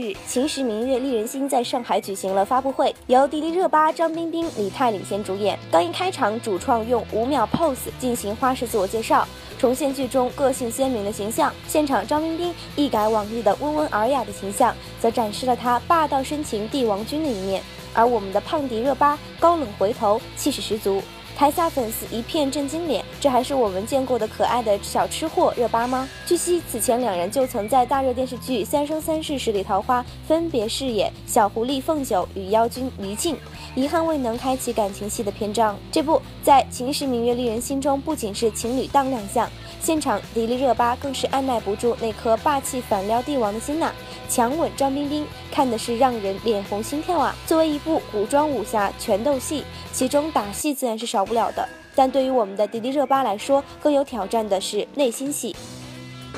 [0.00, 5.56] 日，《秦时明月丽人心》在上海举行了发布会，由迪丽热巴、张彬彬、李泰领衔主演。
[5.70, 9.24] 刚一开场，主创用五秒 pose 进行花式自我介绍，
[9.56, 11.54] 重现剧中个性鲜明的形象。
[11.68, 17.62] 现场，张彬彬一改往日的温文尔雅的形象，则展示了他霸道深情帝王君的一面。
[17.92, 21.00] 而我们的胖迪热巴高冷回头，气势十足。
[21.36, 26.08] 台下粉丝一片震惊脸，这还是我们见过的可爱的小吃货热巴吗？
[26.24, 33.36] 据悉，此前两人就曾在大热电视剧《三生三世十里桃花》分别饰演小狐狸凤九与妖君离静，
[33.74, 35.76] 遗憾未能开启感情戏的篇章。
[35.90, 43.92] 这部在《秦时明月丽人心》中，不仅是情侣档亮相，现场迪丽热巴更是按耐不住那颗霸气反撩帝王的心呐，
[44.28, 47.34] 强吻张彬彬，看的是让人脸红心跳啊！
[47.44, 51.23] 作为一部古装武侠拳斗戏，其中打戏自然是少。
[51.24, 55.54] 不了的，但对于我们的迪丽热巴来说，更有挑战的是内心戏。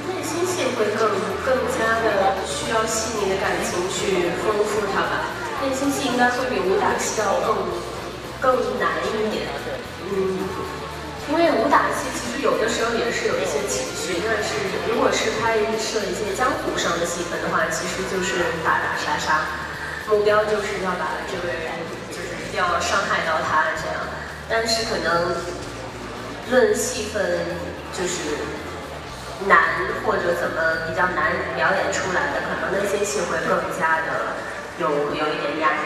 [0.07, 1.09] 内心戏会更
[1.45, 5.33] 更加的需要细腻的感情去丰富它吧。
[5.63, 7.57] 内心戏应该会比武打戏要更
[8.41, 9.49] 更难一点。
[10.13, 10.39] 嗯，
[11.31, 14.55] 因为武打戏其实有的时候也是有一些情绪，但是
[14.87, 19.41] 如果是拍摄一些江湖上的戏份的话，其实就是打打杀杀，
[20.09, 21.73] 目标就是要把这个人
[22.13, 23.26] 就是要伤害。
[24.49, 25.35] 但是可能
[26.51, 27.21] 论戏份
[27.93, 28.39] 就是
[29.49, 29.59] 难
[30.05, 34.37] 或者怎么比较难表演出来的，可能那些戏会更加的
[34.79, 35.79] 有有一点压力。